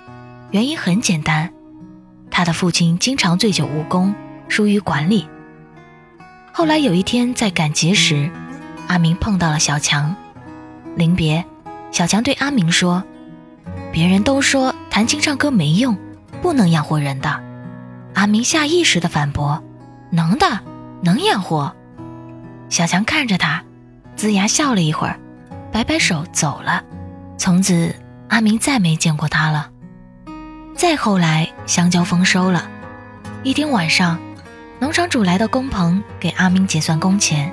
[0.52, 1.52] 原因很简单，
[2.36, 4.13] 他的父亲经常醉酒无功，
[4.50, 5.26] 疏于管理。
[6.52, 8.30] 后来有一天在赶集时，
[8.88, 10.13] 阿明碰到了小强。
[10.98, 11.45] 临别，
[11.91, 13.02] 小强对阿明说
[13.89, 15.98] ：“别人都说弹琴唱歌没用，
[16.41, 17.41] 不能养活人的。”
[18.15, 19.63] 阿明下意识地反驳
[20.12, 20.60] ：“能的，
[21.02, 21.74] 能养活。”
[22.67, 23.63] 小强看着他，
[24.17, 25.17] 龇牙笑了一会儿，
[25.71, 26.84] 摆摆手走了。
[27.38, 27.95] 从此，
[28.28, 29.69] 阿明再没见过他了。
[30.76, 32.69] 再后来，香蕉丰收了，
[33.43, 34.19] 一天晚上。
[34.78, 37.51] 农场主来到工棚给阿明结算工钱。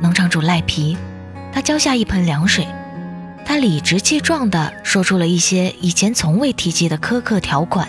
[0.00, 0.96] 农场主赖皮，
[1.52, 2.66] 他浇下一盆凉水，
[3.46, 7.88] 他理直气壮地说出了一些以前从未提及的苛刻条款。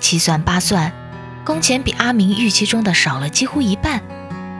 [0.00, 0.90] 七算八算，
[1.44, 4.00] 工钱比阿明预期中的少了几乎一半，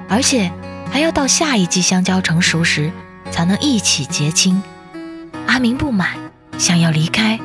[0.08, 0.52] 而且
[0.92, 2.92] 还要到下一季香蕉成熟时
[3.30, 4.62] 才能一起结清。
[5.46, 6.10] 阿明不满，
[6.58, 7.40] 想要离开，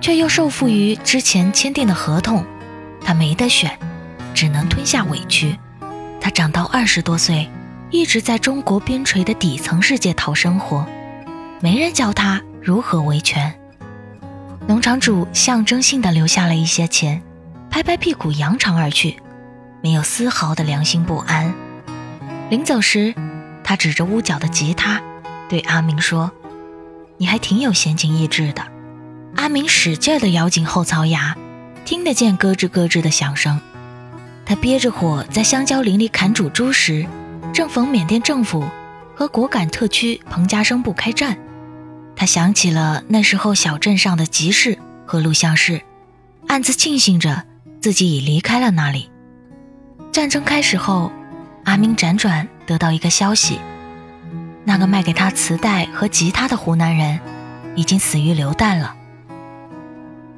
[0.00, 2.44] 却又受缚于之前签订的合同，
[3.04, 3.78] 他没得选。
[4.32, 5.58] 只能吞下委屈。
[6.20, 7.50] 他长到二十多岁，
[7.90, 10.86] 一直在中国边陲的底层世界讨生活，
[11.60, 13.52] 没人教他如何维权。
[14.66, 17.20] 农场主象征性的留下了一些钱，
[17.68, 19.16] 拍拍屁股扬长而去，
[19.82, 21.52] 没有丝毫的良心不安。
[22.48, 23.14] 临走时，
[23.64, 25.02] 他指着屋角的吉他，
[25.48, 26.30] 对阿明说
[27.18, 28.62] ：“你还挺有闲情逸致的。”
[29.36, 31.36] 阿明使劲地咬紧后槽牙，
[31.84, 33.60] 听得见咯吱咯吱的响声。
[34.44, 37.06] 他憋着火在香蕉林里砍煮猪时，
[37.52, 38.64] 正逢缅甸政府
[39.14, 41.38] 和果敢特区彭家声部开战。
[42.16, 45.80] 他想起了那时候小镇上的集市和录像室，
[46.48, 47.44] 暗自庆幸着
[47.80, 49.08] 自己已离开了那里。
[50.12, 51.12] 战争开始后，
[51.64, 53.58] 阿明辗转得到一个消息：
[54.64, 57.20] 那个卖给他磁带和吉他的湖南人
[57.76, 58.96] 已经死于流弹了。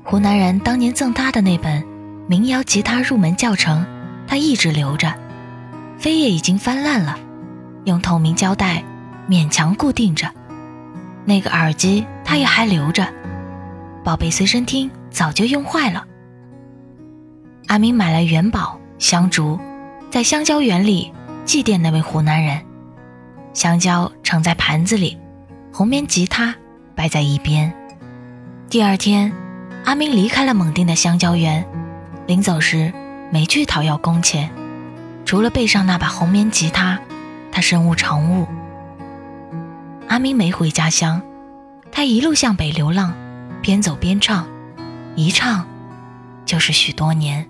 [0.05, 1.85] 湖南人当年赠他的那本
[2.29, 3.85] 民谣吉他入门教程。
[4.27, 5.13] 他一直留着，
[6.01, 7.19] 扉页已经翻烂了，
[7.85, 8.83] 用透明胶带
[9.29, 10.27] 勉强固定着。
[11.27, 13.07] 那个耳机他也还留着，
[14.03, 16.07] 宝贝随身听早就用坏了。
[17.67, 19.59] 阿明买来元宝、香烛，
[20.11, 21.13] 在香蕉园里
[21.45, 22.59] 祭奠那位湖南人。
[23.53, 25.19] 香蕉盛在盘子里，
[25.73, 26.55] 红棉吉他
[26.95, 27.71] 摆在一边。
[28.71, 29.31] 第二天，
[29.85, 31.67] 阿明离开了蒙定的香蕉园，
[32.27, 32.93] 临走时。
[33.33, 34.51] 没去讨要工钱，
[35.25, 37.01] 除了背上那把红棉吉他，
[37.51, 38.47] 他身无长物。
[40.07, 41.23] 阿明没回家乡，
[41.91, 43.15] 他一路向北流浪，
[43.63, 44.47] 边走边唱，
[45.17, 45.67] 一唱
[46.45, 47.49] 就是许多年。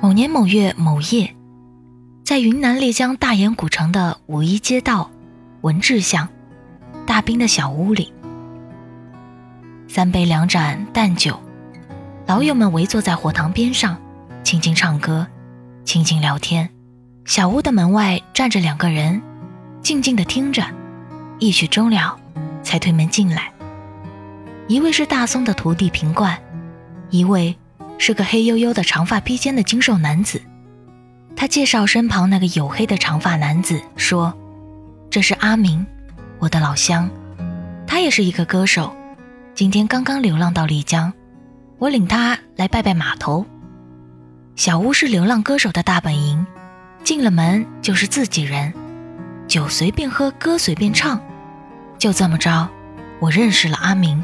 [0.00, 1.34] 某年某月某夜，
[2.24, 5.10] 在云南丽江大研古城的五一街道
[5.62, 6.28] 文治巷
[7.04, 8.12] 大兵的小屋里，
[9.88, 11.40] 三杯两盏淡酒，
[12.26, 13.96] 老友们围坐在火塘边上。
[14.42, 15.26] 轻轻唱歌，
[15.84, 16.70] 轻轻聊天。
[17.24, 19.20] 小屋的门外站着两个人，
[19.82, 20.64] 静静地听着。
[21.38, 22.16] 一曲终了，
[22.62, 23.50] 才推门进来。
[24.68, 26.38] 一位是大松的徒弟平冠，
[27.10, 27.56] 一位
[27.98, 30.40] 是个黑黝黝的长发披肩的精瘦男子。
[31.34, 34.32] 他介绍身旁那个黝黑的长发男子，说
[35.10, 35.84] ：“这是阿明，
[36.38, 37.10] 我的老乡，
[37.86, 38.94] 他也是一个歌手，
[39.56, 41.10] 今天刚刚流浪到丽江，
[41.78, 43.46] 我领他来拜拜码头。”
[44.54, 46.46] 小屋是流浪歌手的大本营，
[47.02, 48.70] 进了门就是自己人，
[49.48, 51.18] 酒随便喝，歌随便唱，
[51.98, 52.68] 就这么着，
[53.18, 54.22] 我认识了阿明。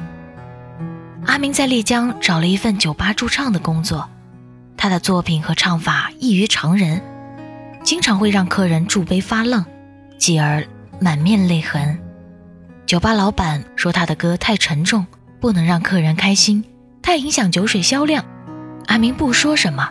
[1.24, 4.06] 阿明在丽江找了一份酒吧驻唱的工作，
[4.76, 7.00] 他的作品和唱法异于常人，
[7.82, 9.64] 经常会让客人助杯发愣，
[10.18, 10.62] 继而
[11.00, 11.98] 满面泪痕。
[12.84, 15.06] 酒吧老板说他的歌太沉重，
[15.42, 16.62] 不能让客人开心，
[17.02, 18.24] 太影响酒水销量。
[18.86, 19.90] 阿明不说什么。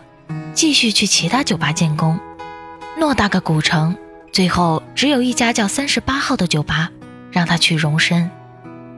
[0.54, 2.18] 继续去其他酒吧建工，
[2.98, 3.94] 偌大个古城，
[4.32, 6.90] 最后只有一家叫三十八号的酒吧
[7.30, 8.30] 让他去容身。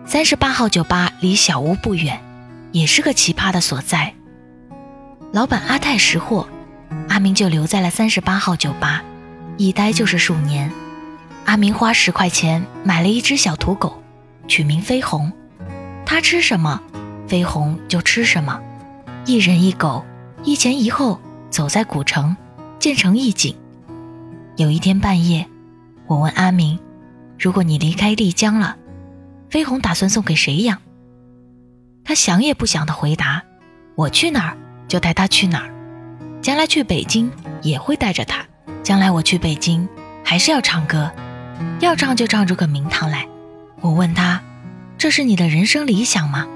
[0.06, 2.20] 三十八号酒吧离小屋不远，
[2.70, 4.14] 也是个奇葩的所在。
[5.32, 6.48] 老板阿泰识货，
[7.08, 9.02] 阿明就留在了三十八号酒吧，
[9.56, 10.70] 一待就是数年。
[11.46, 14.00] 阿明花十块钱买了一只小土狗，
[14.46, 15.32] 取名飞鸿，
[16.06, 16.80] 他吃什么，
[17.26, 18.60] 飞鸿就吃什么。
[19.26, 20.04] 一人一狗，
[20.42, 21.18] 一前一后，
[21.50, 22.36] 走在古城，
[22.78, 23.56] 建成一景。
[24.56, 25.48] 有一天半夜，
[26.06, 26.78] 我问阿明
[27.40, 28.76] ：“如果你离开丽江了，
[29.50, 30.78] 飞鸿打算送给谁养？”
[32.04, 33.42] 他想也不想的回答
[33.96, 35.70] ：“我去哪儿就带他去哪儿，
[36.42, 37.32] 将来去北京
[37.62, 38.44] 也会带着他。
[38.82, 39.88] 将来我去北京
[40.22, 41.10] 还是要唱歌，
[41.80, 43.26] 要唱就唱出个名堂来。”
[43.80, 44.40] 我问他
[44.98, 46.46] ：“这是你的人生理想吗？”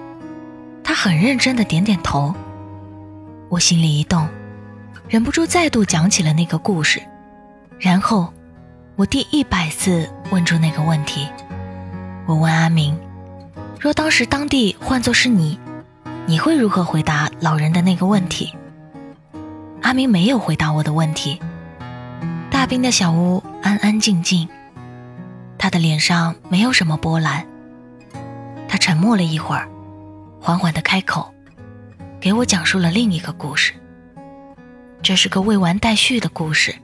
[0.85, 2.35] 他很认真的点点头。
[3.51, 4.29] 我心里一动，
[5.09, 7.03] 忍不住再度讲起了那个故事，
[7.79, 8.33] 然后
[8.97, 11.29] 我第一百次问出那个问题。
[12.27, 12.99] 我问阿明
[13.81, 15.59] ：“若当时当地换作是你，
[16.27, 18.55] 你会如何回答老人的那个问题？”
[19.83, 21.41] 阿明没有回答我的问题。
[22.51, 24.49] 大兵的小屋安安静静，
[25.57, 27.47] 他的脸上没有什么波澜。
[28.69, 29.69] 他沉默了一会儿，
[30.41, 31.35] 缓缓地开口。
[32.21, 33.73] 给我讲述了另一个故事。
[35.03, 36.75] 这是个未完待续的故事，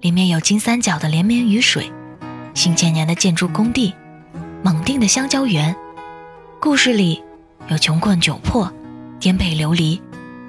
[0.00, 1.92] 里面有金三角的连绵雨水，
[2.52, 3.94] 新千年的建筑工地，
[4.62, 5.74] 蒙定的香蕉园。
[6.60, 7.22] 故事里
[7.68, 8.70] 有穷困窘迫、
[9.20, 10.02] 颠沛流离、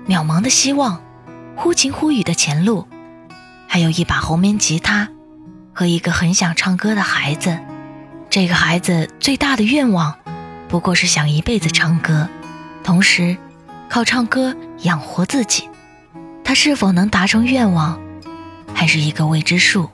[0.07, 0.99] 渺茫的希望、
[1.55, 2.87] 忽晴忽雨的前路，
[3.67, 5.07] 还有一把红棉吉他
[5.73, 7.59] 和一个很想唱歌的孩子。
[8.31, 10.17] 这个孩子最大的愿望，
[10.71, 12.27] 不过是想一辈子唱歌，
[12.83, 13.37] 同时。
[13.89, 15.69] 靠唱歌养活自己，
[16.45, 17.99] 他是否能达成愿望，
[18.73, 19.89] 还是一个未知数。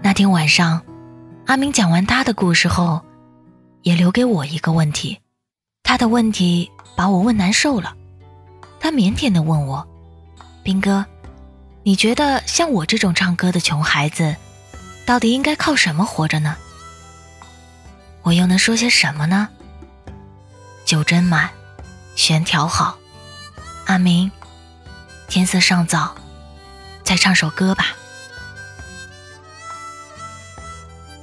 [0.00, 0.80] 那天晚上，
[1.46, 3.02] 阿明讲完他的故事后，
[3.82, 5.18] 也留给我一个问题。
[5.82, 7.96] 他的问题把我问难受了。
[8.78, 9.84] 他腼腆地问我
[10.62, 11.04] ：“兵哥，
[11.82, 14.36] 你觉得像我这种唱歌的穷孩子，
[15.04, 16.56] 到底应该靠什么活着呢？”
[18.22, 19.48] 我又能说些什么呢？
[20.84, 21.50] 酒斟满。
[22.14, 22.98] 弦调好，
[23.86, 24.30] 阿明，
[25.28, 26.14] 天色尚早，
[27.02, 27.96] 再唱首歌吧。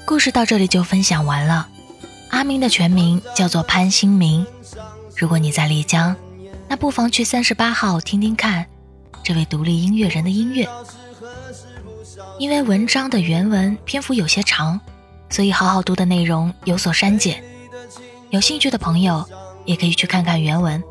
[0.04, 1.70] 故事到这里就分享完了。
[2.32, 4.46] 阿明的全名叫做潘新明。
[5.16, 6.16] 如果你在丽江，
[6.68, 8.66] 那不妨去三十八号听听看
[9.24, 10.68] 这位独立音乐人的音乐。
[12.40, 14.82] 因为文章的原文篇幅有些长，
[15.30, 17.44] 所以好好读的内容有所删减。
[18.30, 19.28] 有兴趣的朋友。
[19.66, 20.84] 也可以去看看原文，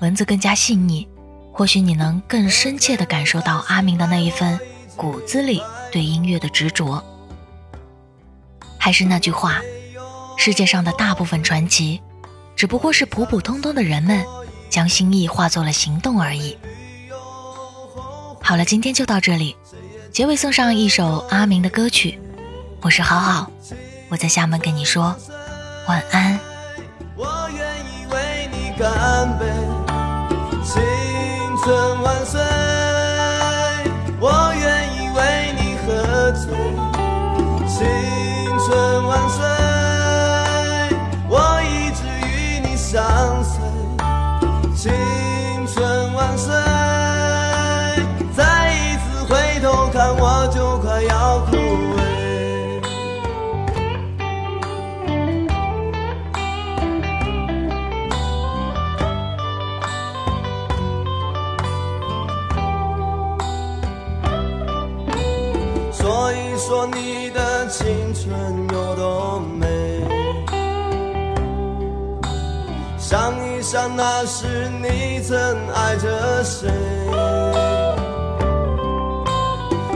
[0.00, 1.06] 文字更加细腻，
[1.52, 4.58] 或许你能更深切地感受到阿明的那一份
[4.96, 5.62] 骨子里
[5.92, 7.04] 对音乐的执着。
[8.78, 9.60] 还是那句话，
[10.38, 12.00] 世界上的大部分传奇，
[12.56, 14.24] 只不过是普普通通的人们
[14.70, 16.56] 将心意化作了行动而已。
[18.40, 19.54] 好了，今天就到这里，
[20.10, 22.18] 结尾送上一首阿明的歌曲，
[22.80, 23.50] 我是好好，
[24.08, 25.14] 我在厦门跟你说
[25.86, 26.38] 晚安。
[28.78, 29.44] 干杯，
[30.62, 30.80] 青
[31.64, 32.40] 春万岁！
[34.20, 36.54] 我愿意为你喝醉，
[37.66, 37.76] 青
[38.64, 39.42] 春万岁！
[41.28, 43.02] 我一直与你相
[43.42, 43.58] 随，
[74.00, 74.46] 那时
[74.80, 75.36] 你曾
[75.74, 76.68] 爱着谁，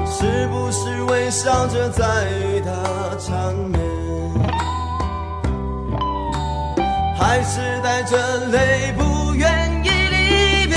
[0.05, 2.73] 是不是微笑着在与他
[3.21, 3.81] 缠绵，
[7.17, 10.77] 还是带着泪不愿意离别？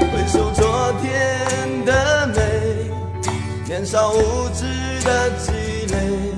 [0.00, 2.40] 回首昨天的美？
[3.66, 4.64] 年少无知
[5.04, 5.52] 的积
[5.92, 6.32] 累，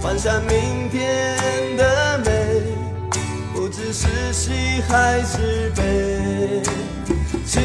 [0.00, 1.36] 幻想明天，
[3.92, 4.50] 是喜
[4.88, 6.62] 还是悲。
[7.44, 7.60] 青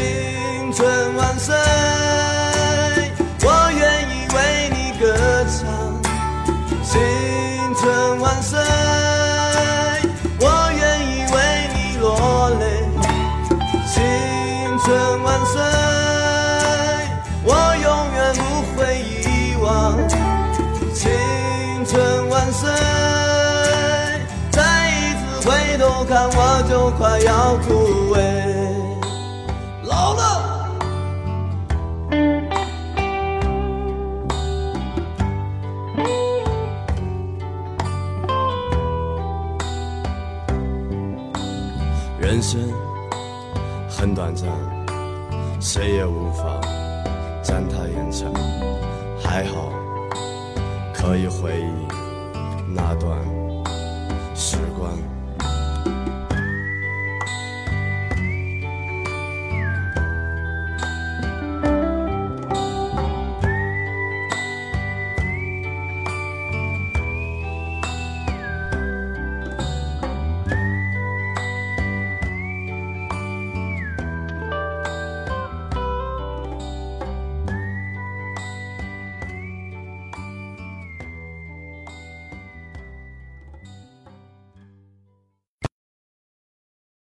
[0.73, 1.55] 春万岁，
[26.88, 28.17] 我快要枯萎。
[29.83, 30.23] 老了。
[42.17, 42.71] 人生
[43.89, 44.47] 很短暂
[45.59, 46.26] 谁也无